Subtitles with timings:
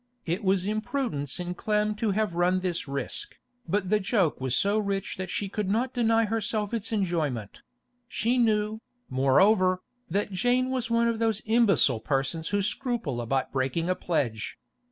[0.25, 4.79] It was imprudence in Clem to have run this risk, but the joke was so
[4.79, 7.61] rich that she could not deny herself its enjoyment;
[8.07, 8.79] she knew,
[9.11, 14.57] moreover, that Jane was one of those imbecile persons who scruple about breaking a pledge.